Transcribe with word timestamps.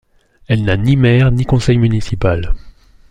Elle 0.47 0.63
n'a 0.63 0.77
ni 0.77 0.95
maire, 0.95 1.31
ni 1.31 1.45
conseil 1.45 1.77
municipal. 1.77 2.55